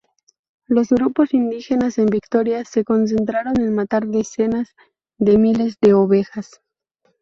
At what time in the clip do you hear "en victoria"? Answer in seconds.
1.99-2.65